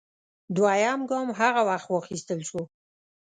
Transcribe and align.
دویم 0.55 0.99
ګام 1.09 1.27
هغه 1.39 1.61
وخت 1.69 1.87
واخیستل 1.89 2.39
شو 2.49 2.61